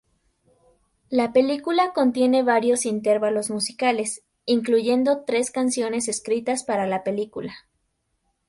[1.11, 7.53] La película contiene varios intervalos musicales, incluyendo tres canciones escritas para la película.